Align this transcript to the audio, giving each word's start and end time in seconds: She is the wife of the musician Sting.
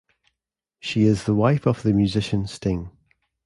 She 0.79 1.03
is 1.03 1.25
the 1.25 1.35
wife 1.35 1.67
of 1.67 1.83
the 1.83 1.93
musician 1.93 2.47
Sting. 2.47 2.89